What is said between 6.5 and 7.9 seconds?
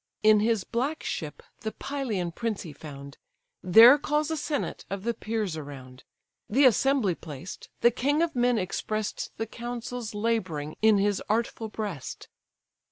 assembly placed,